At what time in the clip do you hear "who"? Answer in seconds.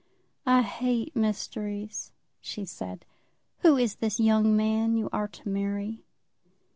3.59-3.77